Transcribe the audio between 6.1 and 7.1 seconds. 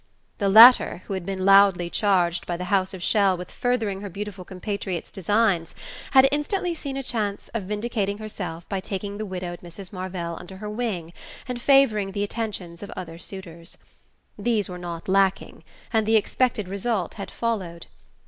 instantly seen a